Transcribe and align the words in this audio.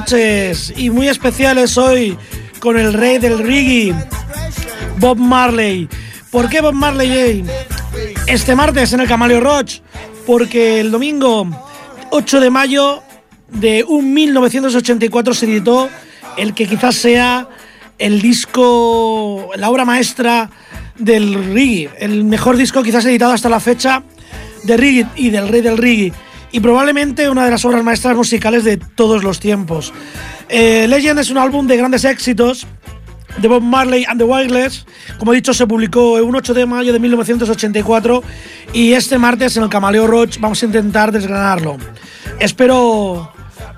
noches 0.00 0.74
y 0.76 0.90
muy 0.90 1.08
especiales 1.08 1.78
hoy 1.78 2.18
con 2.60 2.78
el 2.78 2.92
rey 2.92 3.16
del 3.16 3.38
reggae, 3.38 3.94
Bob 4.98 5.16
Marley. 5.16 5.88
¿Por 6.30 6.50
qué 6.50 6.60
Bob 6.60 6.74
Marley? 6.74 7.42
Este 8.26 8.54
martes 8.54 8.92
en 8.92 9.00
el 9.00 9.08
Camaleo 9.08 9.40
Roach, 9.40 9.78
porque 10.26 10.80
el 10.80 10.90
domingo 10.90 11.48
8 12.10 12.40
de 12.40 12.50
mayo 12.50 13.02
de 13.48 13.84
un 13.84 14.12
1984 14.12 15.32
se 15.32 15.46
editó 15.46 15.88
el 16.36 16.52
que 16.52 16.66
quizás 16.66 16.96
sea 16.96 17.48
el 17.96 18.20
disco, 18.20 19.48
la 19.56 19.70
obra 19.70 19.86
maestra 19.86 20.50
del 20.98 21.54
reggae, 21.54 21.88
el 22.00 22.24
mejor 22.24 22.58
disco 22.58 22.82
quizás 22.82 23.06
editado 23.06 23.32
hasta 23.32 23.48
la 23.48 23.60
fecha 23.60 24.02
de 24.64 24.76
reggae 24.76 25.06
y 25.16 25.30
del 25.30 25.48
rey 25.48 25.62
del 25.62 25.78
reggae 25.78 26.12
y 26.52 26.60
probablemente 26.60 27.28
una 27.28 27.44
de 27.44 27.50
las 27.50 27.64
obras 27.64 27.82
maestras 27.82 28.16
musicales 28.16 28.64
de 28.64 28.76
todos 28.76 29.22
los 29.22 29.40
tiempos. 29.40 29.92
Eh, 30.48 30.86
Legend 30.88 31.18
es 31.20 31.30
un 31.30 31.38
álbum 31.38 31.66
de 31.66 31.76
grandes 31.76 32.04
éxitos 32.04 32.66
de 33.38 33.48
Bob 33.48 33.62
Marley 33.62 34.04
and 34.08 34.18
the 34.18 34.24
Wailers. 34.24 34.86
Como 35.18 35.32
he 35.32 35.36
dicho, 35.36 35.52
se 35.52 35.66
publicó 35.66 36.18
el 36.18 36.34
8 36.34 36.54
de 36.54 36.66
mayo 36.66 36.92
de 36.92 36.98
1984 36.98 38.22
y 38.72 38.92
este 38.92 39.18
martes 39.18 39.56
en 39.56 39.64
el 39.64 39.68
Camaleo 39.68 40.06
Roach 40.06 40.38
vamos 40.38 40.62
a 40.62 40.66
intentar 40.66 41.12
desgranarlo. 41.12 41.76
Espero 42.38 43.32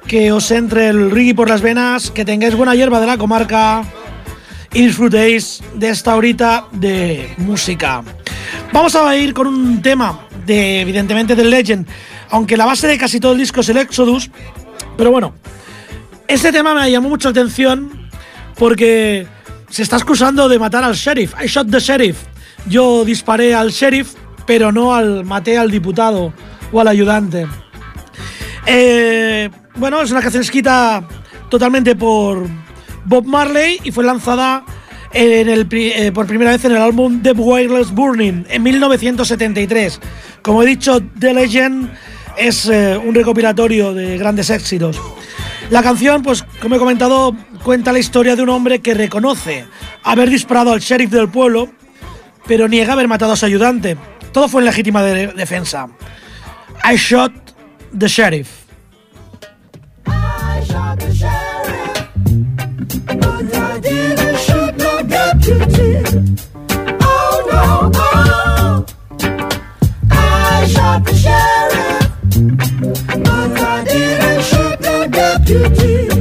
que 0.06 0.32
os 0.32 0.50
entre 0.50 0.88
el 0.88 1.11
reggae 1.11 1.35
por 1.35 1.49
las 1.49 1.61
venas, 1.61 2.11
que 2.11 2.25
tengáis 2.25 2.55
buena 2.55 2.75
hierba 2.75 3.00
de 3.00 3.06
la 3.06 3.19
comarca 3.19 3.82
y 4.73 4.87
disfrutéis 4.87 5.62
de 5.75 5.91
esta 5.91 6.17
horita 6.17 6.67
de 6.73 7.35
música. 7.38 8.03
Vamos 8.73 8.94
a 8.94 9.17
ir 9.17 9.35
con 9.35 9.47
un 9.47 9.82
tema 9.82 10.20
de, 10.47 10.81
evidentemente, 10.81 11.35
del 11.35 11.50
Legend, 11.50 11.87
aunque 12.31 12.57
la 12.57 12.67
base 12.67 12.87
de 12.87 12.99
casi 12.99 13.21
todo 13.21 13.33
el 13.33 13.39
disco 13.39 13.61
es 13.61 13.69
el 13.69 13.79
Exodus. 13.79 14.31
Pero 14.97 15.11
bueno, 15.11 15.35
este 16.27 16.53
tema 16.53 16.75
me 16.75 16.91
llamó 16.91 17.09
mucho 17.09 17.29
la 17.29 17.33
atención 17.33 18.09
porque 18.57 19.27
se 19.71 19.83
está 19.83 19.97
excusando 19.97 20.49
de 20.49 20.59
matar 20.59 20.85
al 20.85 20.95
sheriff. 20.95 21.35
I 21.43 21.47
shot 21.47 21.71
the 21.71 21.79
sheriff. 21.79 22.19
Yo 22.67 23.05
disparé 23.05 23.55
al 23.55 23.71
sheriff, 23.71 24.15
pero 24.47 24.73
no 24.73 24.95
al 24.95 25.25
maté 25.25 25.59
al 25.59 25.71
diputado 25.71 26.33
o 26.73 26.81
al 26.81 26.89
ayudante. 26.89 27.47
Eh, 28.67 29.49
bueno, 29.77 30.03
es 30.03 30.11
una 30.11 30.21
canción 30.21 30.43
escrita 30.43 31.07
totalmente 31.49 31.97
por 31.97 32.47
Bob 33.05 33.25
Marley 33.25 33.81
y 33.85 33.91
fue 33.91 34.05
lanzada 34.05 34.65
en 35.13 35.49
el, 35.49 35.67
eh, 35.71 36.13
por 36.13 36.27
primera 36.27 36.51
vez 36.51 36.65
en 36.65 36.73
el 36.73 36.79
álbum 36.79 37.23
The 37.23 37.33
Wireless 37.33 37.93
Burning 37.93 38.45
en 38.49 38.63
1973. 38.63 40.01
Como 40.43 40.63
he 40.63 40.67
dicho, 40.67 41.01
The 41.19 41.33
Legend 41.33 41.91
es 42.38 42.67
eh, 42.67 42.96
un 42.96 43.14
recopilatorio 43.14 43.94
de 43.94 44.19
grandes 44.19 44.50
éxitos. 44.50 45.00
La 45.70 45.82
canción, 45.82 46.23
pues 46.23 46.44
como 46.61 46.76
he 46.76 46.79
comentado, 46.79 47.37
cuenta 47.62 47.93
la 47.93 47.99
historia 47.99 48.37
de 48.37 48.43
un 48.43 48.49
hombre 48.49 48.81
que 48.81 48.94
reconoce 48.94 49.67
haber 50.02 50.31
disparado 50.31 50.73
al 50.73 50.81
sheriff 50.81 51.11
del 51.11 51.29
pueblo, 51.29 51.69
pero 52.46 52.69
niega 52.69 52.94
haber 52.94 53.08
matado 53.08 53.32
a 53.32 53.37
su 53.37 53.44
ayudante. 53.44 53.96
Todo 54.32 54.49
fue 54.49 54.62
en 54.62 54.67
legítima 54.67 55.02
defensa. 55.02 55.88
I 56.85 56.96
shot 56.96 57.32
the 57.96 58.08
sheriff. 58.08 58.49
I 60.06 60.62
shot 60.64 60.99
the 60.99 61.12
sheriff, 61.12 61.38
no 75.50 75.62
deputy. 75.62 76.18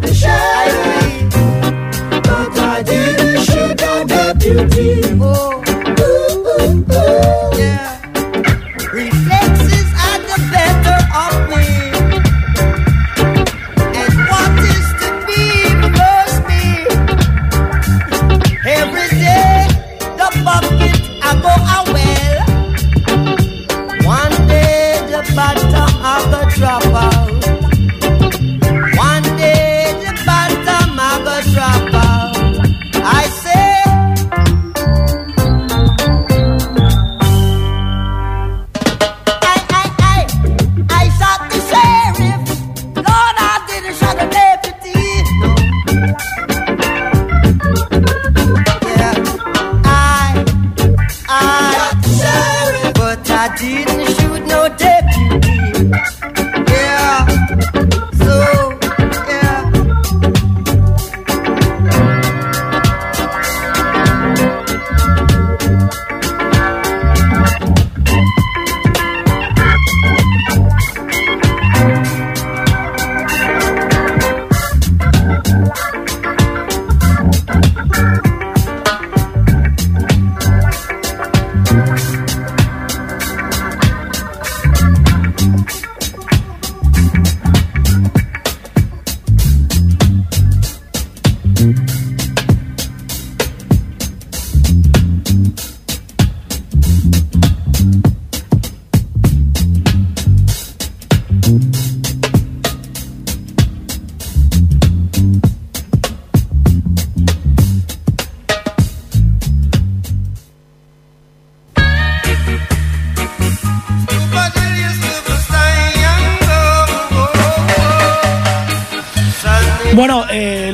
shot 0.00 0.06
the 0.06 0.14
sheriff, 0.14 1.32
but 2.22 2.58
I 2.58 2.82
didn't 2.84 3.42
shoot 3.44 3.80
no 3.80 4.04
deputy. 4.06 5.18
Oh, 5.20 5.57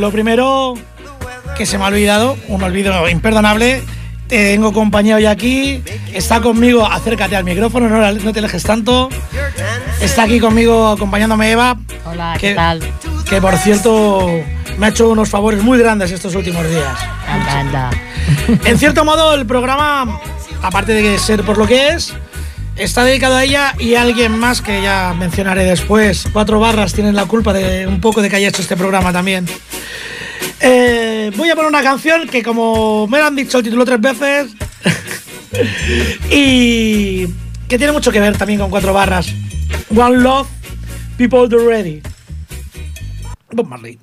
lo 0.04 0.10
primero 0.10 0.74
que 1.56 1.64
se 1.64 1.78
me 1.78 1.84
ha 1.84 1.86
olvidado, 1.86 2.36
un 2.48 2.62
olvido 2.62 3.08
imperdonable. 3.08 3.82
Tengo 4.28 4.74
compañía 4.74 5.16
hoy 5.16 5.24
aquí, 5.24 5.82
está 6.12 6.42
conmigo, 6.42 6.84
acércate 6.86 7.36
al 7.36 7.44
micrófono, 7.44 7.88
no, 7.88 8.12
no 8.12 8.32
te 8.34 8.38
alejes 8.38 8.62
tanto. 8.64 9.08
Está 10.02 10.24
aquí 10.24 10.40
conmigo 10.40 10.88
acompañándome 10.88 11.52
Eva. 11.52 11.78
Hola, 12.04 12.34
que, 12.38 12.50
¿qué 12.50 12.54
tal? 12.54 12.82
Que 13.30 13.40
por 13.40 13.56
cierto 13.56 14.28
me 14.76 14.86
ha 14.86 14.88
hecho 14.90 15.08
unos 15.08 15.30
favores 15.30 15.62
muy 15.62 15.78
grandes 15.78 16.10
estos 16.10 16.34
últimos 16.34 16.68
días. 16.68 16.98
Anda, 17.26 17.60
anda. 17.60 17.90
En 18.66 18.78
cierto 18.78 19.06
modo, 19.06 19.34
el 19.34 19.46
programa, 19.46 20.20
aparte 20.60 20.92
de 20.92 21.18
ser 21.18 21.44
por 21.44 21.56
lo 21.56 21.66
que 21.66 21.88
es, 21.88 22.12
está 22.76 23.04
dedicado 23.04 23.36
a 23.36 23.44
ella 23.44 23.74
y 23.78 23.94
a 23.94 24.02
alguien 24.02 24.38
más 24.38 24.62
que 24.62 24.82
ya 24.82 25.14
mencionaré 25.18 25.64
después. 25.64 26.26
Cuatro 26.32 26.60
barras 26.60 26.92
tienen 26.92 27.14
la 27.14 27.26
culpa 27.26 27.52
de 27.52 27.86
un 27.86 28.00
poco 28.00 28.22
de 28.22 28.30
que 28.30 28.36
haya 28.36 28.48
hecho 28.48 28.62
este 28.62 28.76
programa 28.76 29.12
también. 29.12 29.46
Eh, 30.60 31.30
voy 31.36 31.50
a 31.50 31.54
poner 31.54 31.68
una 31.68 31.82
canción 31.82 32.28
que 32.28 32.42
como 32.42 33.06
me 33.06 33.18
lo 33.18 33.26
han 33.26 33.36
dicho 33.36 33.58
el 33.58 33.64
título 33.64 33.84
tres 33.84 34.00
veces 34.00 34.54
y 36.30 37.26
que 37.68 37.78
tiene 37.78 37.92
mucho 37.92 38.12
que 38.12 38.20
ver 38.20 38.36
también 38.36 38.60
con 38.60 38.70
cuatro 38.70 38.92
barras. 38.92 39.26
One 39.94 40.16
Love, 40.16 40.48
People 41.16 41.48
Do 41.48 41.68
Ready. 41.68 42.02
Bob 43.52 43.68
Marley. 43.68 43.98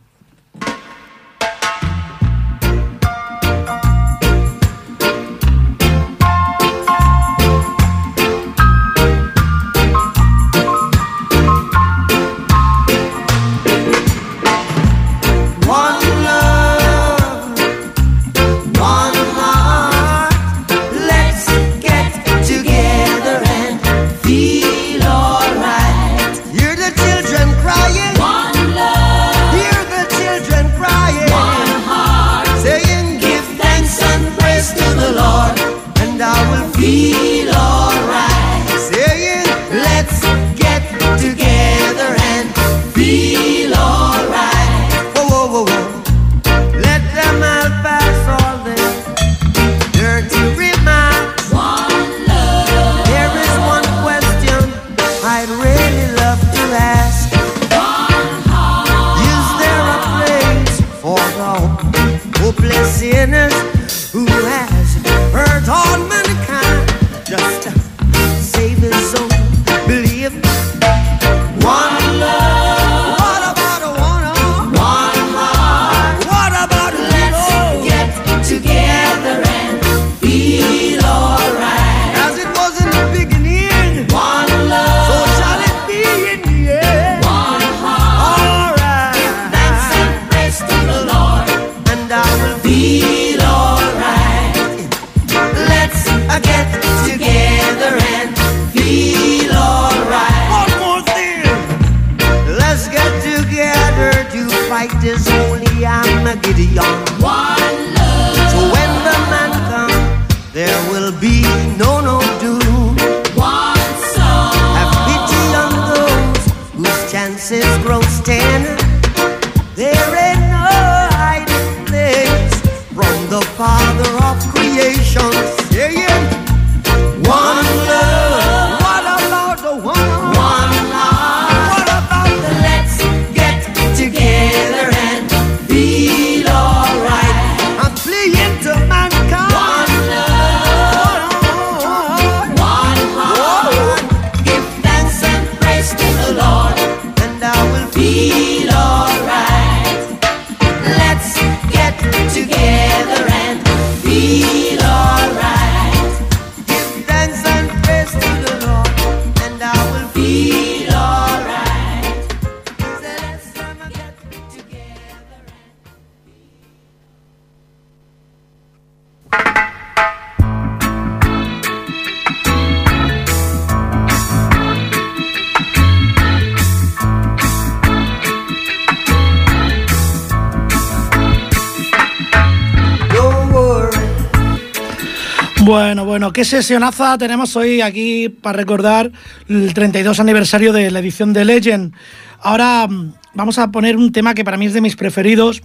Sesionaza 186.46 187.18
tenemos 187.18 187.56
hoy 187.56 187.82
aquí 187.82 188.30
para 188.30 188.58
recordar 188.58 189.12
el 189.48 189.74
32 189.74 190.20
aniversario 190.20 190.74
de 190.74 190.92
la 190.92 191.00
edición 191.00 191.34
de 191.34 191.46
Legend. 191.46 191.94
Ahora 192.40 192.88
mm, 192.88 193.14
vamos 193.34 193.58
a 193.58 193.72
poner 193.72 193.98
un 193.98 194.12
tema 194.12 194.34
que 194.34 194.44
para 194.44 194.58
mí 194.58 194.66
es 194.66 194.74
de 194.74 194.82
mis 194.82 194.96
preferidos. 194.96 195.62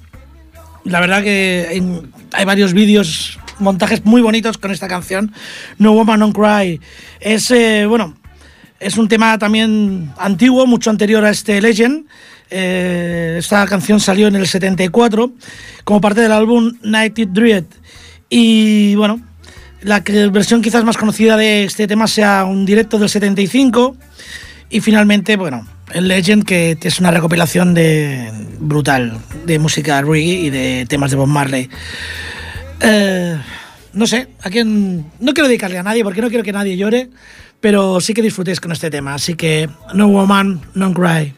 La 0.85 1.01
verdad 1.01 1.23
que 1.23 1.83
hay 2.33 2.45
varios 2.45 2.73
vídeos, 2.73 3.39
montajes 3.59 4.05
muy 4.05 4.23
bonitos 4.23 4.59
con 4.59 4.71
esta 4.71 4.89
canción, 4.89 5.33
No 5.79 5.93
Woman 5.93 6.21
No 6.21 6.33
Cry. 6.33 6.81
Es, 7.21 7.51
eh, 7.51 7.87
bueno, 7.87 8.17
es 8.79 8.97
un 8.97 9.09
tema 9.09 9.39
también 9.39 10.13
antiguo, 10.19 10.67
mucho 10.67 10.91
anterior 10.91 11.25
a 11.25 11.31
este 11.31 11.61
Legend. 11.61 12.07
Eh, 12.51 13.37
esta 13.39 13.67
canción 13.67 13.99
salió 13.99 14.29
en 14.29 14.37
el 14.37 14.47
74 14.47 15.33
como 15.85 16.01
parte 16.01 16.21
del 16.21 16.33
álbum 16.33 16.73
Nighted 16.83 17.29
Dread. 17.29 17.65
Y 18.29 18.95
bueno, 18.95 19.21
la 19.83 20.03
versión 20.31 20.63
quizás 20.63 20.85
más 20.85 20.97
conocida 20.97 21.37
de 21.37 21.65
este 21.65 21.87
tema 21.87 22.07
sea 22.07 22.45
un 22.45 22.65
directo 22.67 22.99
del 22.99 23.09
75. 23.09 23.97
Y 24.69 24.81
finalmente, 24.81 25.37
bueno, 25.37 25.67
el 25.93 26.09
Legend, 26.09 26.45
que 26.45 26.77
es 26.81 27.01
una 27.01 27.11
recopilación 27.11 27.75
de 27.75 28.31
brutal 28.59 29.19
de 29.45 29.59
música 29.59 30.03
reggae 30.03 30.21
y 30.21 30.51
de 30.51 30.87
temas 30.89 31.11
de 31.11 31.17
Bob 31.17 31.29
Marley. 31.29 31.71
Eh, 32.81 33.39
no 33.93 34.07
sé, 34.07 34.29
a 34.43 34.51
quién. 34.51 35.07
No 35.21 35.33
quiero 35.33 35.49
dedicarle 35.49 35.79
a 35.79 35.83
nadie 35.83 36.03
porque 36.03 36.21
no 36.21 36.29
quiero 36.29 36.45
que 36.45 36.53
nadie 36.53 36.77
llore, 36.77 37.11
pero 37.61 38.01
sí 38.01 38.13
que 38.13 38.23
disfrutéis 38.23 38.61
con 38.61 38.73
este 38.73 38.91
tema. 38.91 39.15
Así 39.15 39.35
que, 39.35 39.69
No 39.95 40.09
Woman, 40.09 40.61
No 40.75 40.93
Cry. 40.93 41.35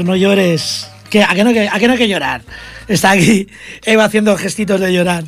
No 0.00 0.16
llores. 0.16 0.88
¿Qué, 1.10 1.22
a, 1.22 1.34
que 1.34 1.44
no, 1.44 1.50
¿A 1.50 1.78
que 1.78 1.86
no 1.86 1.92
hay 1.92 1.98
que 1.98 2.08
llorar? 2.08 2.42
Está 2.88 3.10
aquí 3.12 3.46
Eva 3.84 4.04
haciendo 4.04 4.36
gestitos 4.36 4.80
de 4.80 4.92
llorar. 4.92 5.24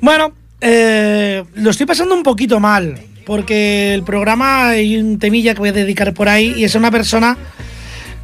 Bueno, 0.00 0.32
eh, 0.60 1.44
lo 1.54 1.70
estoy 1.70 1.86
pasando 1.86 2.14
un 2.14 2.22
poquito 2.22 2.60
mal, 2.60 3.00
porque 3.26 3.92
el 3.92 4.02
programa 4.02 4.68
hay 4.70 4.96
un 4.96 5.18
temilla 5.18 5.54
que 5.54 5.60
voy 5.60 5.68
a 5.70 5.72
dedicar 5.72 6.14
por 6.14 6.28
ahí 6.28 6.54
y 6.56 6.64
es 6.64 6.74
una 6.74 6.90
persona 6.90 7.36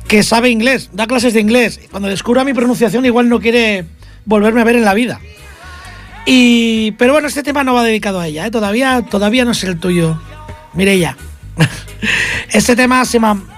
que 0.07 0.22
sabe 0.22 0.50
inglés, 0.50 0.90
da 0.92 1.07
clases 1.07 1.35
de 1.35 1.40
inglés. 1.40 1.81
Cuando 1.90 2.09
descubra 2.09 2.44
mi 2.44 2.55
pronunciación 2.55 3.05
igual 3.05 3.29
no 3.29 3.40
quiere 3.40 3.85
volverme 4.24 4.61
a 4.61 4.64
ver 4.64 4.76
en 4.76 4.85
la 4.85 4.94
vida. 4.94 5.20
Y, 6.24 6.92
pero 6.92 7.12
bueno, 7.12 7.29
este 7.29 7.42
tema 7.42 7.62
no 7.64 7.74
va 7.74 7.85
dedicado 7.85 8.20
a 8.20 8.26
ella, 8.26 8.46
¿eh? 8.46 8.50
todavía, 8.50 9.02
todavía 9.02 9.44
no 9.44 9.52
es 9.52 9.62
el 9.64 9.79
tuyo. 9.79 10.20
Mireya. 10.74 11.16
este 12.50 12.76
tema 12.76 13.05
se 13.05 13.14
llama 13.14 13.55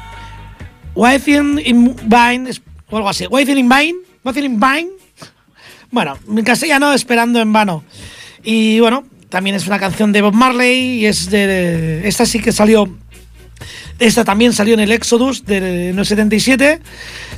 Waiting 0.98 1.60
in 1.64 1.94
Vine 2.06 2.50
o 2.90 2.96
algo 2.96 3.08
así. 3.08 3.26
Waiting 3.28 3.56
in 3.58 3.68
Vine. 3.68 3.94
Waiting 4.24 4.44
in 4.44 4.58
Vine. 4.60 4.88
Bueno, 5.92 6.18
en 6.28 6.44
castellano 6.44 6.92
esperando 6.92 7.40
en 7.40 7.52
vano. 7.52 7.84
Y 8.42 8.80
bueno, 8.80 9.04
también 9.28 9.54
es 9.54 9.66
una 9.68 9.78
canción 9.78 10.10
de 10.12 10.22
Bob 10.22 10.34
Marley 10.34 11.00
y 11.00 11.06
es 11.06 11.30
de, 11.30 11.46
de- 11.46 12.08
esta 12.08 12.26
sí 12.26 12.40
que 12.40 12.50
salió 12.52 12.92
esta 13.98 14.24
también 14.24 14.52
salió 14.52 14.74
en 14.74 14.80
el 14.80 14.92
Exodus 14.92 15.44
de 15.44 15.90
en 15.90 15.98
el 15.98 16.06
77. 16.06 16.80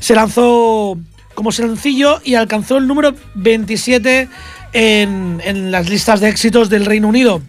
Se 0.00 0.14
lanzó 0.14 0.98
como 1.34 1.52
sencillo 1.52 2.20
y 2.24 2.34
alcanzó 2.34 2.78
el 2.78 2.86
número 2.86 3.14
27 3.34 4.28
en, 4.72 5.70
las 5.70 5.88
listas 5.88 6.20
de 6.20 6.28
éxitos 6.28 6.68
del 6.70 6.84
Reino 6.86 7.08
Unido. 7.08 7.40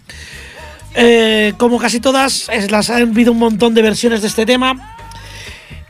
Eh, 0.95 1.53
como 1.57 1.77
casi 1.77 1.99
todas, 1.99 2.49
las 2.69 2.89
ha 2.89 2.97
habido 2.97 3.31
un 3.31 3.39
montón 3.39 3.73
de 3.73 3.81
versiones 3.81 4.21
de 4.21 4.27
este 4.27 4.45
tema. 4.45 4.90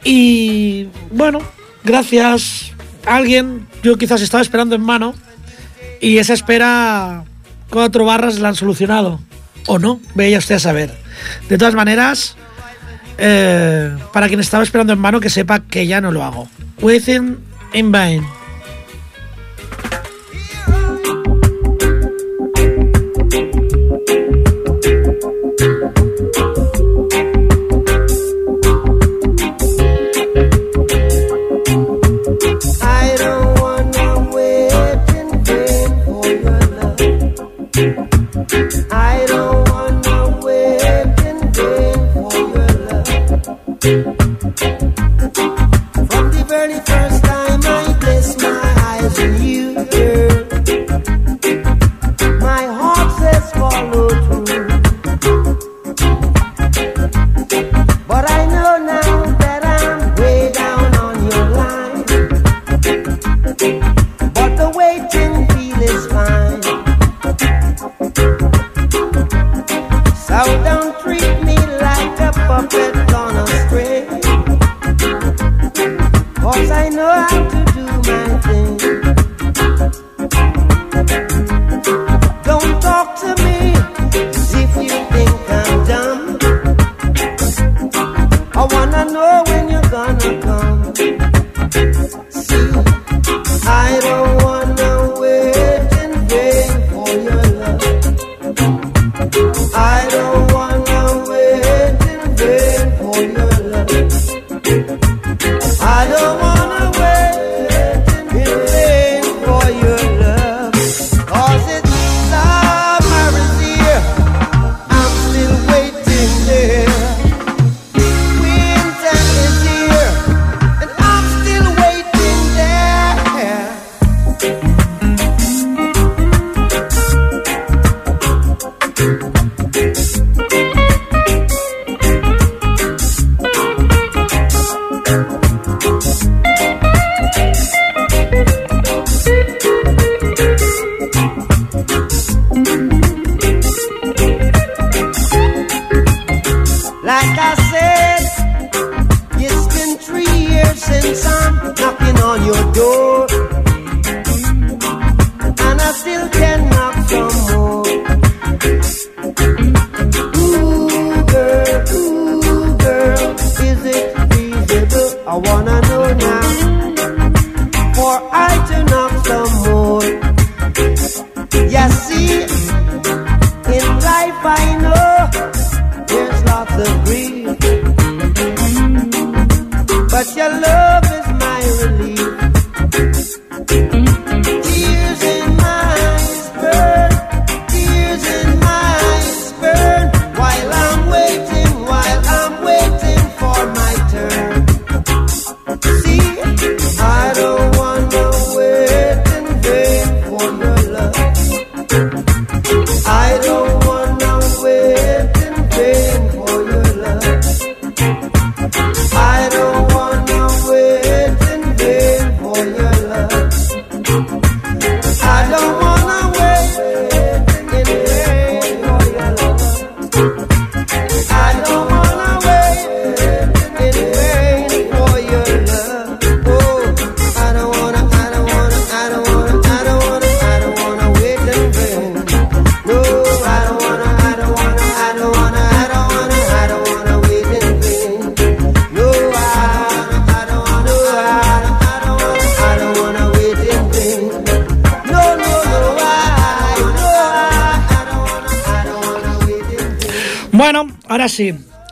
Y 0.03 0.87
bueno, 1.11 1.39
gracias 1.83 2.71
a 3.05 3.15
alguien, 3.15 3.67
yo 3.83 3.97
quizás 3.97 4.21
estaba 4.21 4.41
esperando 4.41 4.75
en 4.75 4.81
mano. 4.81 5.13
Y 5.99 6.17
esa 6.17 6.33
espera, 6.33 7.23
cuatro 7.69 8.05
barras 8.05 8.39
la 8.39 8.49
han 8.49 8.55
solucionado. 8.55 9.19
O 9.67 9.77
no, 9.77 9.99
vaya 10.15 10.39
usted 10.39 10.55
a 10.55 10.59
saber. 10.59 10.91
De 11.47 11.57
todas 11.57 11.75
maneras, 11.75 12.35
eh, 13.17 13.95
para 14.11 14.27
quien 14.27 14.39
estaba 14.39 14.63
esperando 14.63 14.93
en 14.93 14.99
mano, 14.99 15.19
que 15.19 15.29
sepa 15.29 15.59
que 15.59 15.85
ya 15.85 16.01
no 16.01 16.11
lo 16.11 16.23
hago. 16.23 16.49
Within 16.81 17.37
in 17.73 17.91
vain. 17.91 18.25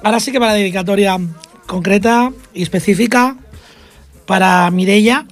ahora 0.03 0.19
sí 0.19 0.31
que 0.31 0.39
va 0.39 0.47
la 0.47 0.53
dedicatoria 0.53 1.17
concreta 1.65 2.31
y 2.53 2.63
específica 2.63 3.35
para 4.25 4.69
Mirella, 4.71 5.25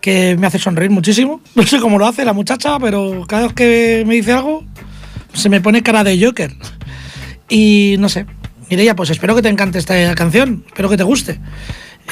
que 0.00 0.36
me 0.38 0.46
hace 0.46 0.58
sonreír 0.58 0.90
muchísimo. 0.90 1.40
No 1.54 1.64
sé 1.64 1.80
cómo 1.80 1.98
lo 1.98 2.06
hace 2.06 2.24
la 2.24 2.32
muchacha, 2.32 2.78
pero 2.78 3.24
cada 3.26 3.44
vez 3.44 3.52
que 3.52 4.04
me 4.06 4.14
dice 4.14 4.32
algo 4.32 4.64
se 5.32 5.48
me 5.48 5.60
pone 5.60 5.82
cara 5.82 6.04
de 6.04 6.22
Joker. 6.22 6.54
Y 7.48 7.96
no 7.98 8.08
sé, 8.08 8.26
Mirella, 8.70 8.94
pues 8.94 9.10
espero 9.10 9.34
que 9.34 9.42
te 9.42 9.48
encante 9.48 9.78
esta 9.78 10.14
canción, 10.14 10.64
espero 10.66 10.88
que 10.88 10.96
te 10.96 11.02
guste. 11.02 11.40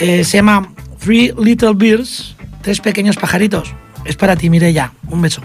Eh, 0.01 0.25
se 0.25 0.39
llama 0.39 0.73
Three 1.01 1.33
Little 1.39 1.75
Birds, 1.75 2.37
Tres 2.63 2.81
Pequeños 2.81 3.17
Pajaritos. 3.17 3.73
Es 4.05 4.17
para 4.17 4.37
ti, 4.37 4.51
Mirella. 4.51 4.93
Un 5.09 5.23
beso. 5.23 5.43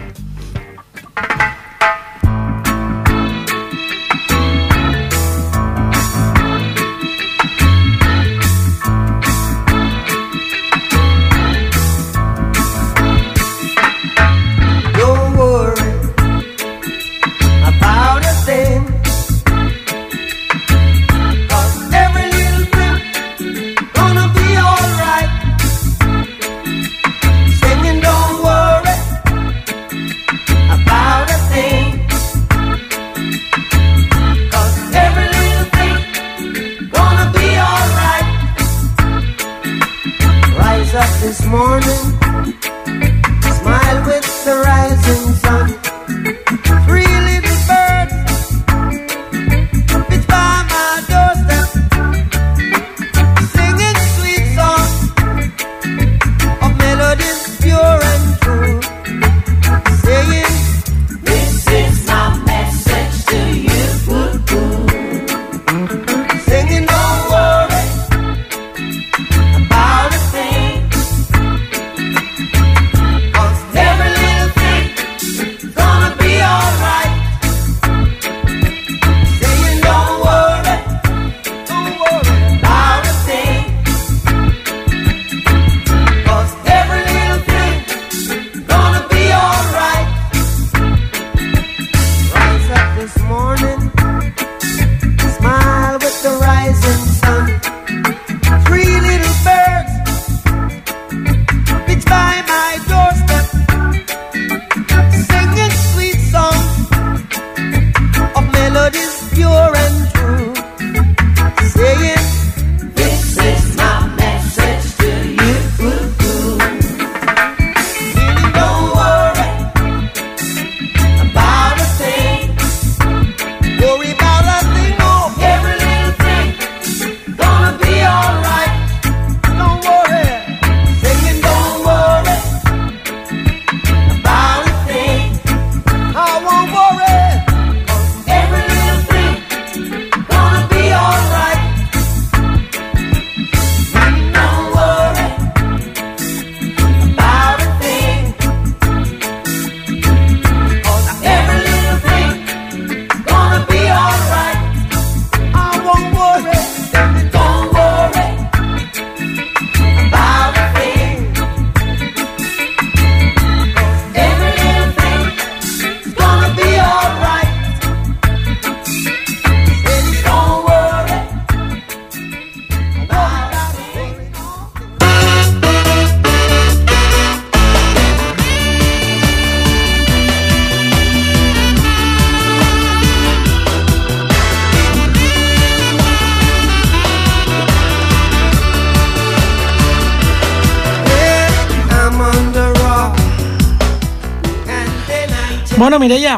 Mireia, 196.04 196.36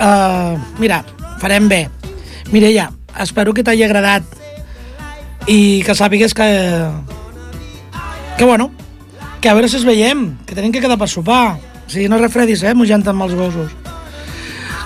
uh, 0.00 0.56
mira, 0.78 1.04
farem 1.36 1.68
bé. 1.68 1.90
Mireia, 2.48 2.86
espero 3.20 3.52
que 3.52 3.60
t'hagi 3.60 3.82
agradat 3.84 4.24
i 5.44 5.82
que 5.84 5.92
sàpigues 5.92 6.32
que... 6.32 6.46
Que 8.38 8.46
bueno, 8.48 8.70
que 9.44 9.50
a 9.50 9.52
veure 9.52 9.68
si 9.68 9.76
es 9.76 9.84
veiem, 9.84 10.38
que 10.48 10.56
tenim 10.56 10.72
que 10.72 10.80
quedar 10.80 10.96
per 10.96 11.10
sopar. 11.12 11.58
O 11.84 11.92
sigui, 11.92 12.08
no 12.08 12.16
refredis, 12.16 12.62
eh, 12.64 12.72
mujant 12.72 13.04
amb 13.12 13.26
els 13.26 13.34
gossos. 13.36 13.74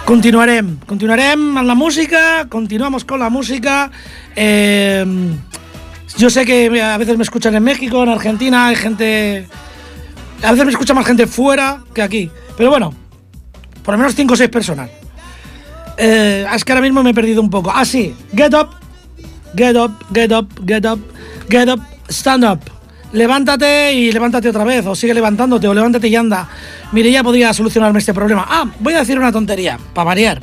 Continuarem, 0.02 0.72
continuarem 0.90 1.44
amb 1.62 1.70
la 1.70 1.76
música, 1.78 2.48
continuamos 2.50 3.04
con 3.04 3.22
la 3.22 3.30
música. 3.30 3.92
Eh, 4.34 5.06
yo 6.18 6.28
sé 6.28 6.44
que 6.44 6.66
a 6.82 6.98
veces 6.98 7.16
me 7.16 7.56
en 7.56 7.62
México, 7.62 8.02
en 8.02 8.08
Argentina, 8.08 8.66
hay 8.66 8.74
gente... 8.74 9.46
A 10.42 10.50
veces 10.50 10.66
me 10.66 10.72
escucha 10.72 10.92
más 10.92 11.06
gente 11.06 11.28
fuera 11.28 11.84
que 11.94 12.02
aquí. 12.02 12.30
Pero 12.56 12.70
bueno, 12.70 12.94
por 13.82 13.94
lo 13.94 13.98
menos 13.98 14.14
5 14.14 14.34
o 14.34 14.36
6 14.36 14.50
personas. 14.50 14.90
Eh, 15.96 16.46
es 16.54 16.64
que 16.64 16.72
ahora 16.72 16.82
mismo 16.82 17.02
me 17.02 17.10
he 17.10 17.14
perdido 17.14 17.42
un 17.42 17.50
poco. 17.50 17.70
Ah, 17.74 17.84
sí. 17.84 18.14
Get 18.34 18.54
up. 18.54 18.80
Get 19.54 19.76
up, 19.76 19.92
get 20.12 20.32
up, 20.32 20.48
get 20.64 20.86
up, 20.86 21.00
get 21.48 21.68
up, 21.68 21.80
stand 22.08 22.44
up. 22.44 22.60
Levántate 23.12 23.92
y 23.92 24.12
levántate 24.12 24.48
otra 24.48 24.62
vez, 24.62 24.86
o 24.86 24.94
sigue 24.94 25.12
levantándote, 25.12 25.66
o 25.66 25.74
levántate 25.74 26.06
y 26.06 26.14
anda. 26.14 26.48
Mire, 26.92 27.10
ya 27.10 27.24
podría 27.24 27.52
solucionarme 27.52 27.98
este 27.98 28.14
problema. 28.14 28.46
Ah, 28.48 28.66
voy 28.78 28.94
a 28.94 29.00
decir 29.00 29.18
una 29.18 29.32
tontería, 29.32 29.78
para 29.92 30.04
variar. 30.04 30.40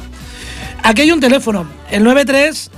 Aquí 0.84 1.04
hay 1.04 1.12
un 1.12 1.22
teléfono, 1.22 1.66
el 1.90 2.04
93 2.04 2.70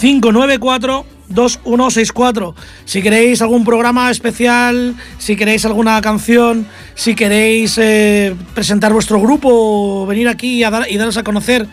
594 0.00 1.06
2164. 1.28 2.54
Si 2.84 3.02
queréis 3.02 3.42
algún 3.42 3.64
programa 3.64 4.10
especial, 4.10 4.94
si 5.18 5.36
queréis 5.36 5.64
alguna 5.64 6.00
canción, 6.00 6.66
si 6.94 7.14
queréis 7.14 7.78
eh, 7.78 8.34
presentar 8.54 8.92
vuestro 8.92 9.20
grupo 9.20 10.06
venir 10.06 10.28
aquí 10.28 10.64
y 10.64 10.96
daros 10.96 11.16
a 11.16 11.22
conocer 11.22 11.66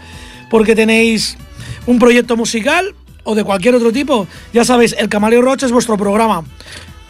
porque 0.50 0.76
tenéis 0.76 1.38
un 1.88 2.00
proyecto 2.00 2.38
musical 2.38 2.94
o 3.24 3.36
de 3.36 3.44
cualquier 3.44 3.76
otro 3.76 3.92
tipo, 3.92 4.28
ya 4.54 4.66
sabéis, 4.66 4.96
el 4.98 5.10
Camaleo 5.10 5.42
Roche 5.42 5.66
es 5.66 5.72
vuestro 5.72 5.98
programa. 5.98 6.44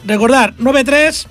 Recordar, 0.05 0.53
93 0.57 1.27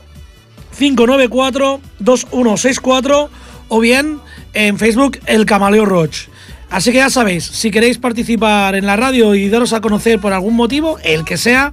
594 0.79 1.81
2164 1.99 3.31
o 3.68 3.81
bien 3.81 4.20
en 4.53 4.79
Facebook 4.79 5.20
el 5.27 5.46
Camaleo 5.46 5.85
Roche. 5.85 6.31
Así 6.70 6.92
que 6.92 6.98
ya 6.98 7.11
sabéis, 7.11 7.44
si 7.44 7.72
queréis 7.72 7.98
participar 7.98 8.76
en 8.76 8.87
la 8.87 8.96
radio 8.96 9.35
y 9.35 9.48
daros 9.48 9.72
a 9.72 9.80
conocer 9.80 10.20
por 10.20 10.33
algún 10.33 10.54
motivo, 10.54 10.98
el 11.02 11.24
que 11.24 11.37
sea, 11.37 11.72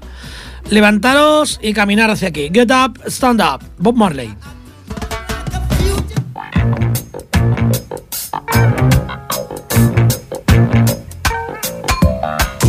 levantaros 0.71 1.59
y 1.61 1.73
caminar 1.73 2.09
hacia 2.09 2.29
aquí. 2.29 2.49
Get 2.51 2.71
up, 2.71 2.99
stand 3.05 3.39
up. 3.39 3.61
Bob 3.77 3.95
Marley. 3.95 4.33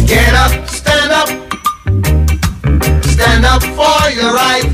Get 0.06 0.34
up, 0.34 0.52
stand 0.68 1.12
up. 1.12 1.28
Stand 3.04 3.46
up 3.46 3.62
for 3.62 4.10
your 4.10 4.34
right. 4.34 4.68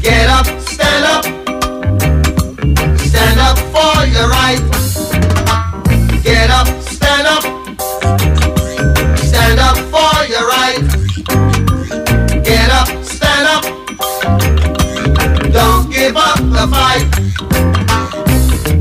Get 0.00 0.30
up, 0.30 0.46
stand 0.66 1.04
up. 1.04 1.24
Stand 2.98 3.38
up 3.38 3.58
for 3.70 4.06
your 4.06 4.28
right. 4.28 4.79
The 16.60 16.66
fight. 16.68 17.06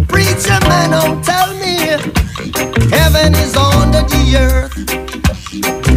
Preacher 0.08 0.60
man, 0.68 0.92
don't 0.92 1.24
tell 1.24 1.54
me 1.56 1.78
heaven 2.92 3.34
is 3.36 3.56
under 3.56 4.02
the 4.04 4.36
earth. 4.38 5.89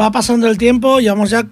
Va 0.00 0.10
pasando 0.10 0.48
el 0.48 0.58
tiempo, 0.58 1.00
llevamos 1.00 1.30
ya 1.30 1.46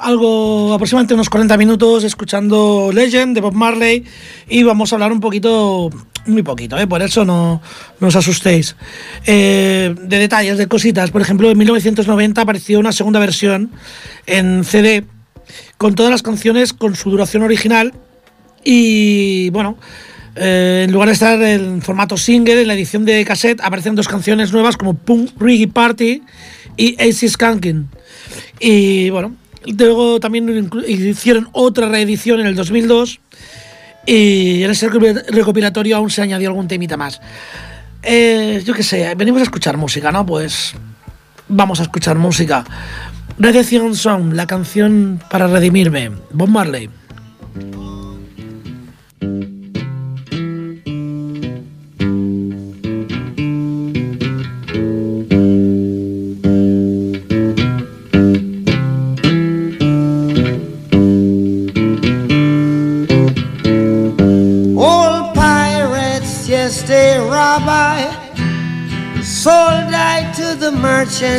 algo, 0.00 0.72
aproximadamente 0.72 1.14
unos 1.14 1.28
40 1.28 1.56
minutos 1.58 2.04
escuchando 2.04 2.90
Legend 2.92 3.34
de 3.34 3.40
Bob 3.40 3.52
Marley 3.52 4.04
y 4.48 4.62
vamos 4.62 4.92
a 4.92 4.96
hablar 4.96 5.12
un 5.12 5.20
poquito, 5.20 5.90
muy 6.26 6.42
poquito, 6.42 6.78
¿eh? 6.78 6.86
por 6.86 7.02
eso 7.02 7.24
no, 7.24 7.60
no 8.00 8.08
os 8.08 8.16
asustéis, 8.16 8.76
eh, 9.26 9.94
de 10.00 10.18
detalles, 10.18 10.56
de 10.56 10.66
cositas. 10.66 11.10
Por 11.10 11.20
ejemplo, 11.20 11.50
en 11.50 11.58
1990 11.58 12.40
apareció 12.40 12.80
una 12.80 12.92
segunda 12.92 13.20
versión 13.20 13.70
en 14.26 14.64
CD 14.64 15.04
con 15.76 15.94
todas 15.94 16.10
las 16.10 16.22
canciones 16.22 16.72
con 16.72 16.96
su 16.96 17.10
duración 17.10 17.42
original 17.42 17.92
y 18.64 19.50
bueno, 19.50 19.76
eh, 20.34 20.84
en 20.86 20.92
lugar 20.92 21.08
de 21.08 21.14
estar 21.14 21.42
en 21.42 21.82
formato 21.82 22.16
single, 22.16 22.62
en 22.62 22.68
la 22.68 22.74
edición 22.74 23.04
de 23.04 23.24
cassette 23.24 23.60
aparecen 23.60 23.94
dos 23.94 24.08
canciones 24.08 24.52
nuevas 24.52 24.76
como 24.76 24.94
Punk 24.94 25.30
Reggae 25.38 25.68
Party 25.68 26.22
y 26.76 26.94
AC 27.00 27.28
Skanking. 27.28 27.88
Y 28.60 29.10
bueno, 29.10 29.34
luego 29.64 30.20
también 30.20 30.70
hicieron 30.86 31.48
otra 31.52 31.88
reedición 31.88 32.40
en 32.40 32.46
el 32.46 32.54
2002 32.54 33.20
y 34.06 34.62
en 34.62 34.70
ese 34.70 34.88
recopilatorio 34.88 35.96
aún 35.96 36.10
se 36.10 36.22
añadió 36.22 36.48
algún 36.48 36.68
temita 36.68 36.96
más. 36.96 37.20
Eh, 38.02 38.62
yo 38.64 38.72
qué 38.72 38.82
sé, 38.82 39.14
venimos 39.16 39.40
a 39.40 39.44
escuchar 39.44 39.76
música, 39.76 40.12
¿no? 40.12 40.24
Pues 40.24 40.74
vamos 41.48 41.80
a 41.80 41.82
escuchar 41.82 42.16
música. 42.16 42.64
Redemption 43.38 43.94
Song, 43.94 44.32
la 44.32 44.46
canción 44.46 45.20
para 45.28 45.46
redimirme. 45.48 46.10
Bob 46.30 46.48
Marley. 46.48 46.88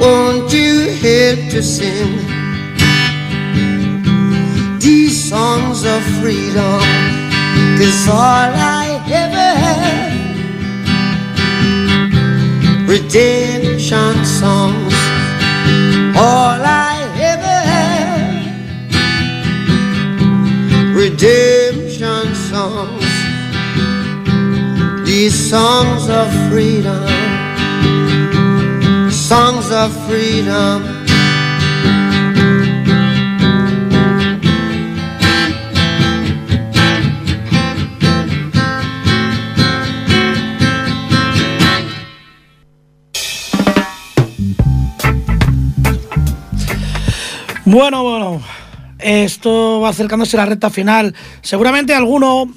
Won't 0.00 0.50
you 0.52 0.88
help 1.04 1.50
to 1.50 1.62
sing 1.62 2.16
these 4.78 5.28
songs 5.28 5.84
of 5.84 6.02
freedom? 6.20 6.80
Cause 7.78 8.08
all 8.08 8.50
I 8.82 8.86
ever 9.22 9.48
had, 9.64 10.12
redemption 12.88 14.24
songs. 14.24 14.94
All 16.16 16.60
I 16.64 16.96
ever 17.32 17.58
had 17.74 18.20
redemption 20.94 22.34
songs, 22.34 23.10
these 25.06 25.36
songs 25.50 26.08
of 26.08 26.28
freedom, 26.48 27.19
songs 29.30 29.70
of 29.70 29.92
freedom. 30.08 30.82
Bueno, 47.64 48.02
bueno, 48.02 48.42
esto 48.98 49.80
va 49.80 49.90
acercándose 49.90 50.36
a 50.36 50.38
la 50.38 50.46
recta 50.46 50.70
final. 50.70 51.14
Seguramente 51.40 51.94
alguno, 51.94 52.52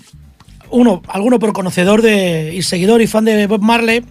uno, 0.71 1.03
alguno 1.07 1.37
por 1.37 1.53
conocedor 1.53 2.01
de, 2.01 2.51
y 2.55 2.63
seguidor 2.63 3.03
y 3.03 3.05
fan 3.05 3.25
de 3.25 3.45
Bob 3.45 3.61
Marley, 3.61 4.03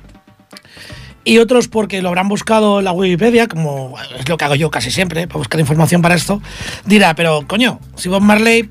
y 1.24 1.38
otros 1.38 1.68
porque 1.68 2.02
lo 2.02 2.08
habrán 2.08 2.28
buscado 2.28 2.78
en 2.80 2.84
la 2.84 2.92
Wikipedia, 2.92 3.46
como 3.46 3.94
es 4.18 4.28
lo 4.28 4.36
que 4.36 4.44
hago 4.44 4.54
yo 4.56 4.70
casi 4.70 4.90
siempre, 4.90 5.26
para 5.26 5.38
buscar 5.38 5.60
información 5.60 6.02
para 6.02 6.14
esto, 6.14 6.42
dirá, 6.84 7.14
pero 7.14 7.46
coño, 7.46 7.78
si 7.96 8.08
Bob 8.08 8.22
Marley 8.22 8.68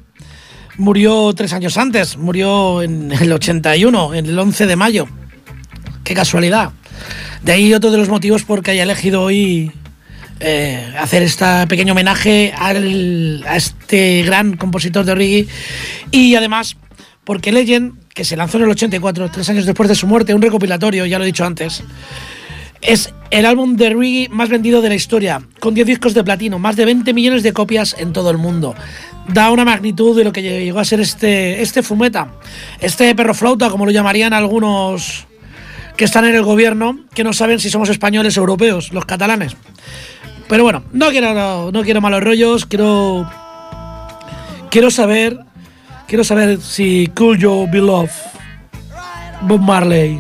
murió 0.78 1.32
tres 1.34 1.54
años 1.54 1.78
antes, 1.78 2.18
murió 2.18 2.82
en 2.82 3.12
el 3.12 3.32
81, 3.32 4.14
en 4.16 4.26
el 4.26 4.38
11 4.40 4.66
de 4.68 4.76
mayo. 4.76 5.08
Qué 6.04 6.14
casualidad. 6.14 6.72
De 7.44 7.52
ahí 7.54 7.74
otro 7.74 7.92
de 7.92 7.98
los 7.98 8.10
motivos 8.10 8.44
por 8.44 8.62
que 8.64 8.72
haya 8.72 8.84
elegido 8.84 9.22
hoy 9.22 9.72
eh, 10.40 10.94
hacer 11.00 11.24
este 11.24 11.68
pequeño 11.68 11.94
homenaje 11.94 12.54
al- 12.58 13.44
a 13.48 13.56
este 13.56 14.24
gran 14.24 14.58
compositor 14.58 15.06
de 15.06 15.14
reggae 15.16 15.48
y 16.12 16.36
además 16.36 16.78
porque 17.24 17.52
Legend, 17.52 17.94
que 18.16 18.26
se 18.26 18.36
lanzó 18.36 18.58
en 18.58 18.64
el 18.64 18.72
84, 18.72 19.30
tres 19.30 19.48
años 19.50 19.66
después 19.68 19.88
de 19.88 19.96
su 19.96 20.08
muerte, 20.08 20.34
un 20.34 20.42
recopilatorio, 20.42 21.06
ya 21.06 21.18
lo 21.20 21.24
he 21.24 21.28
dicho 21.28 21.46
antes, 21.46 21.84
es 22.82 23.14
el 23.30 23.46
álbum 23.46 23.76
de 23.76 23.90
reggae 23.90 24.30
más 24.30 24.50
vendido 24.50 24.82
de 24.82 24.90
la 24.90 24.96
historia, 24.96 25.42
con 25.60 25.74
10 25.74 25.88
discos 25.88 26.14
de 26.14 26.24
platino, 26.24 26.60
más 26.60 26.76
de 26.76 26.86
20 26.86 27.14
millones 27.14 27.44
de 27.44 27.54
copias 27.54 27.96
en 27.98 28.14
todo 28.14 28.30
el 28.32 28.38
mundo. 28.38 28.76
Da 29.28 29.52
una 29.52 29.66
magnitud 29.66 30.18
de 30.18 30.24
lo 30.24 30.34
que 30.34 30.42
llegó 30.42 30.80
a 30.80 30.86
ser 30.86 31.00
este, 31.00 31.62
este 31.62 31.84
fumeta, 31.84 32.34
este 32.80 33.14
perro 33.16 33.34
flauta, 33.34 33.70
como 33.70 33.86
lo 33.86 33.92
llamarían 33.92 34.34
algunos 34.34 35.26
que 35.96 36.06
están 36.06 36.26
en 36.26 36.36
el 36.36 36.44
gobierno, 36.44 37.00
que 37.14 37.24
no 37.24 37.32
saben 37.34 37.60
si 37.60 37.70
somos 37.70 37.90
españoles 37.90 38.38
o 38.38 38.42
europeos, 38.42 38.92
los 38.92 39.06
catalanes. 39.06 39.56
Pero 40.50 40.64
bueno, 40.64 40.84
no 40.92 41.12
quiero, 41.12 41.34
no, 41.34 41.72
no 41.72 41.84
quiero 41.84 42.02
malos 42.02 42.24
rollos, 42.24 42.66
quiero. 42.66 43.30
Quiero 44.70 44.92
saber. 44.92 45.40
Quiero 46.08 46.26
saber 46.26 46.60
si 46.60 47.08
Could 47.16 47.40
You 47.40 47.70
Be 47.72 47.80
Love. 47.80 48.12
Bob 49.44 49.62
Marley. 49.62 50.20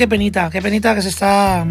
Qué 0.00 0.08
penita, 0.08 0.48
qué 0.48 0.62
penita 0.62 0.94
que 0.94 1.02
se 1.02 1.10
está 1.10 1.66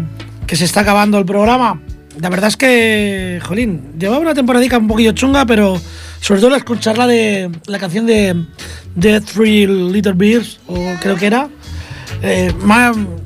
que 0.46 0.54
se 0.54 0.64
está 0.64 0.82
acabando 0.82 1.18
el 1.18 1.24
programa. 1.24 1.80
La 2.20 2.28
verdad 2.28 2.46
es 2.46 2.56
que, 2.56 3.40
jolín, 3.42 3.94
llevaba 3.98 4.20
una 4.20 4.34
temporadica 4.34 4.78
un 4.78 4.86
poquillo 4.86 5.10
chunga, 5.10 5.44
pero 5.46 5.80
sobre 6.20 6.40
todo 6.40 6.54
escucharla 6.54 7.08
de 7.08 7.50
la 7.66 7.80
canción 7.80 8.06
de 8.06 8.40
The 9.00 9.20
Three 9.22 9.66
Little 9.66 10.12
Bears, 10.12 10.60
o 10.68 10.76
creo 11.00 11.16
que 11.16 11.26
era. 11.26 11.48
eh, 12.22 12.52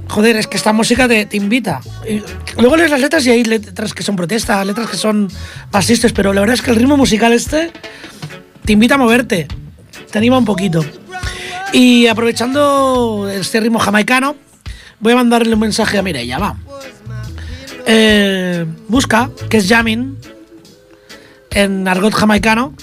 joder, 0.08 0.36
es 0.36 0.46
que 0.46 0.56
esta 0.56 0.72
música 0.72 1.06
te, 1.06 1.26
te 1.26 1.36
invita. 1.36 1.82
Y 2.08 2.22
luego 2.58 2.76
lees 2.78 2.90
las 2.90 3.00
letras 3.02 3.26
y 3.26 3.30
hay 3.30 3.44
letras 3.44 3.92
que 3.92 4.02
son 4.02 4.16
protestas, 4.16 4.66
letras 4.66 4.88
que 4.88 4.96
son 4.96 5.28
pasistes, 5.70 6.14
pero 6.14 6.32
la 6.32 6.40
verdad 6.40 6.54
es 6.54 6.62
que 6.62 6.70
el 6.70 6.76
ritmo 6.76 6.96
musical 6.96 7.34
este 7.34 7.72
te 8.64 8.72
invita 8.72 8.94
a 8.94 8.98
moverte, 8.98 9.48
te 10.10 10.16
anima 10.16 10.38
un 10.38 10.46
poquito. 10.46 10.82
Y 11.74 12.06
aprovechando 12.06 13.28
este 13.30 13.60
ritmo 13.60 13.78
jamaicano, 13.78 14.36
voy 15.00 15.12
a 15.12 15.16
mandarle 15.16 15.54
un 15.54 15.60
mensaje 15.60 15.98
a 15.98 16.02
Mireia, 16.02 16.38
va. 16.38 16.56
eh, 17.86 18.64
busca, 18.88 19.30
que 19.48 19.58
es 19.58 19.68
jamming, 19.68 20.16
en 21.50 21.86
argot 21.86 22.14
jamaicano, 22.14 22.74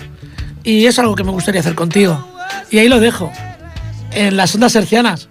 y 0.64 0.86
es 0.86 1.00
algo 1.00 1.16
que 1.16 1.24
me 1.24 1.32
gustaría 1.32 1.62
hacer 1.62 1.76
contigo. 1.76 2.28
Y 2.70 2.80
ahí 2.80 2.88
lo 2.88 3.00
dejo, 3.00 3.32
en 4.12 4.38
las 4.38 4.54
ondas 4.56 4.76
hercianas. 4.76 5.28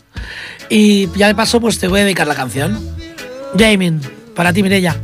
Y 0.69 1.09
ya 1.17 1.27
de 1.27 1.35
paso, 1.35 1.61
pues 1.61 1.79
te 1.79 1.89
voy 1.89 2.01
a 2.01 2.05
dedicar 2.05 2.27
la 2.27 2.35
canción. 2.35 2.79
Jamming, 3.59 4.01
para 4.35 4.53
ti, 4.53 4.63
Mirella. 4.63 4.97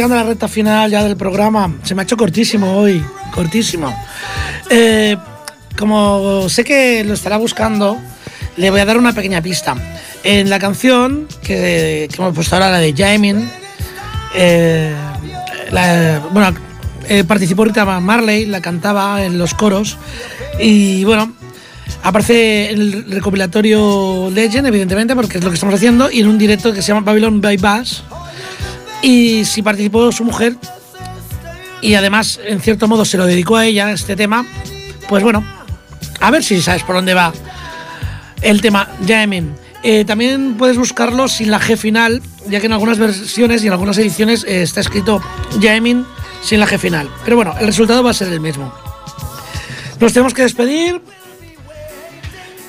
Llegando 0.00 0.16
a 0.18 0.22
la 0.22 0.30
recta 0.30 0.48
final 0.48 0.90
ya 0.90 1.04
del 1.04 1.14
programa. 1.14 1.74
Se 1.82 1.94
me 1.94 2.00
ha 2.00 2.04
hecho 2.04 2.16
cortísimo 2.16 2.74
hoy, 2.78 3.04
cortísimo. 3.34 3.94
Eh, 4.70 5.14
como 5.78 6.48
sé 6.48 6.64
que 6.64 7.04
lo 7.04 7.12
estará 7.12 7.36
buscando, 7.36 7.98
le 8.56 8.70
voy 8.70 8.80
a 8.80 8.86
dar 8.86 8.96
una 8.96 9.12
pequeña 9.12 9.42
pista. 9.42 9.74
En 10.24 10.48
la 10.48 10.58
canción 10.58 11.28
que, 11.42 12.08
hemos 12.16 12.34
puesto 12.34 12.56
ahora, 12.56 12.70
la 12.70 12.78
de 12.78 12.94
Jamin, 12.96 13.46
eh, 14.34 14.94
la- 15.70 16.22
bueno, 16.32 16.54
eh, 17.06 17.22
participó 17.24 17.66
Rita 17.66 17.84
Marley, 18.00 18.46
la 18.46 18.62
cantaba 18.62 19.22
en 19.22 19.38
los 19.38 19.52
coros 19.52 19.98
y 20.58 21.04
bueno, 21.04 21.34
aparece 22.02 22.70
en 22.70 22.80
el 22.80 23.10
recopilatorio 23.10 24.30
Legend, 24.32 24.66
evidentemente, 24.66 25.14
porque 25.14 25.36
es 25.36 25.44
lo 25.44 25.50
que 25.50 25.54
estamos 25.56 25.74
haciendo, 25.74 26.10
y 26.10 26.20
en 26.20 26.28
un 26.28 26.38
directo 26.38 26.72
que 26.72 26.80
se 26.80 26.88
llama 26.88 27.02
Babylon 27.02 27.42
by 27.42 27.58
Bass. 27.58 28.02
Y 29.02 29.44
si 29.44 29.62
participó 29.62 30.12
su 30.12 30.24
mujer, 30.24 30.56
y 31.82 31.94
además, 31.94 32.38
en 32.44 32.60
cierto 32.60 32.88
modo, 32.88 33.04
se 33.04 33.16
lo 33.16 33.26
dedicó 33.26 33.56
a 33.56 33.66
ella 33.66 33.90
este 33.92 34.16
tema, 34.16 34.44
pues 35.08 35.22
bueno, 35.22 35.44
a 36.20 36.30
ver 36.30 36.44
si 36.44 36.60
sabes 36.60 36.82
por 36.82 36.96
dónde 36.96 37.14
va 37.14 37.32
el 38.42 38.60
tema 38.60 38.88
Jamming. 39.06 39.54
Eh, 39.82 40.04
también 40.04 40.56
puedes 40.58 40.76
buscarlo 40.76 41.26
sin 41.28 41.50
la 41.50 41.58
G 41.58 41.76
final, 41.76 42.22
ya 42.48 42.60
que 42.60 42.66
en 42.66 42.72
algunas 42.72 42.98
versiones 42.98 43.64
y 43.64 43.66
en 43.66 43.72
algunas 43.72 43.96
ediciones 43.96 44.44
eh, 44.44 44.62
está 44.62 44.80
escrito 44.80 45.22
Jamming 45.60 46.04
sin 46.42 46.60
la 46.60 46.66
G 46.66 46.78
final. 46.78 47.08
Pero 47.24 47.36
bueno, 47.36 47.54
el 47.58 47.66
resultado 47.66 48.02
va 48.02 48.10
a 48.10 48.14
ser 48.14 48.28
el 48.28 48.40
mismo. 48.40 48.72
Nos 49.98 50.12
tenemos 50.12 50.34
que 50.34 50.42
despedir. 50.42 51.00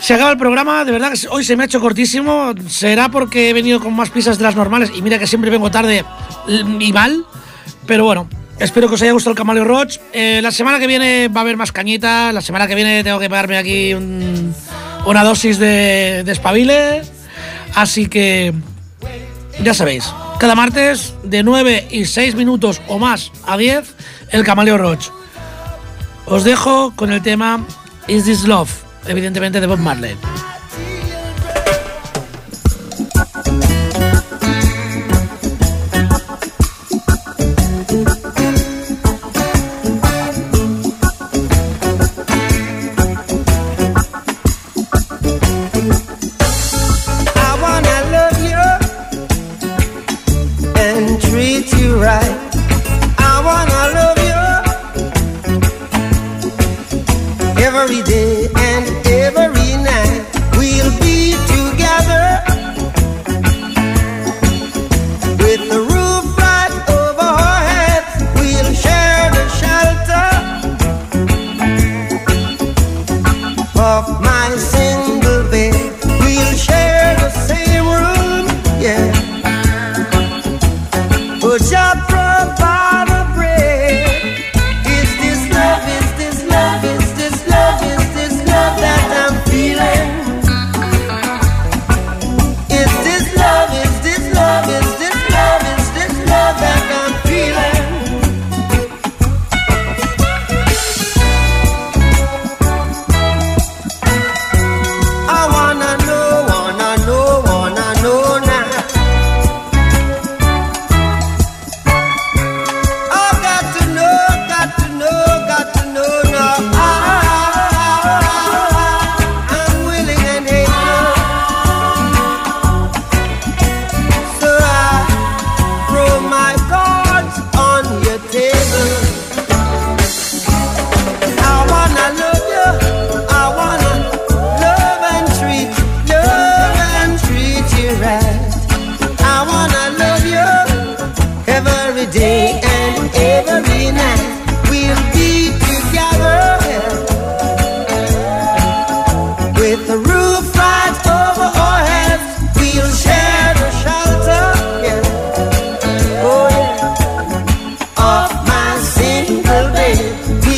Se 0.02 0.16
acaba 0.16 0.32
el 0.32 0.38
programa, 0.38 0.84
de 0.84 0.91
verdad 0.91 1.14
que 1.14 1.28
hoy 1.28 1.43
se 1.43 1.56
me 1.56 1.62
ha 1.62 1.66
hecho 1.68 1.80
cortísimo. 1.80 2.54
Será 2.68 3.10
porque 3.10 3.52
he 3.52 3.54
venido 3.54 3.80
con 3.80 3.95
más 3.95 4.10
prisas 4.10 4.39
de 4.39 4.43
las 4.43 4.56
normales 4.56 4.91
y 4.95 5.02
mira 5.04 5.20
que 5.20 5.28
siempre 5.28 5.52
vengo 5.52 5.70
tarde 5.70 6.04
mm, 6.47 6.82
y 6.82 6.91
mal. 6.91 7.24
Pero 7.86 8.06
bueno, 8.06 8.28
espero 8.60 8.88
que 8.88 8.95
os 8.95 9.02
haya 9.04 9.12
gustado 9.12 9.34
el 9.34 9.38
Camaleo 9.38 9.64
Roach. 9.64 9.99
Eh, 10.12 10.39
la 10.41 10.49
semana 10.49 10.80
que 10.80 10.88
viene 10.88 11.28
va 11.28 11.41
a 11.41 11.43
haber 11.43 11.56
más 11.56 11.72
cañita. 11.72 12.34
La 12.34 12.41
semana 12.41 12.66
que 12.66 12.74
viene 12.74 13.04
tengo 13.04 13.20
que 13.20 13.30
pagarme 13.30 13.60
aquí 13.60 13.93
una 13.93 15.24
dosis 15.24 15.60
de, 15.60 16.24
de 16.26 16.32
espabile. 16.32 17.04
Así 17.76 18.08
que 18.08 18.56
ya 19.62 19.76
sabéis, 19.76 20.12
cada 20.39 20.56
martes 20.56 21.14
de 21.24 21.43
9 21.43 21.89
y 21.91 22.06
6 22.06 22.34
minutos 22.34 22.82
o 22.88 22.97
más 22.97 23.32
a 23.45 23.56
10, 23.56 23.95
el 24.32 24.43
Camaleo 24.43 24.80
Roach. 24.80 25.10
Os 26.26 26.43
dejo 26.43 26.91
con 26.95 27.12
el 27.12 27.22
tema 27.22 27.64
Is 28.08 28.26
This 28.26 28.45
Love 28.45 28.91
evidentemente 29.06 29.60
de 29.60 29.68
Bob 29.68 29.80
Marley. 29.80 30.18
every 57.82 58.04
day 58.04 58.48
and 58.56 59.08
every 59.08 59.61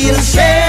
need 0.04 0.16
a. 0.16 0.63